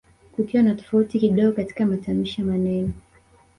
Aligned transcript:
kukiwa 0.31 0.63
na 0.63 0.75
tofauti 0.75 1.19
kidogo 1.19 1.51
katika 1.51 1.85
matamshi 1.85 2.41
ya 2.41 2.47
maneno 2.47 2.93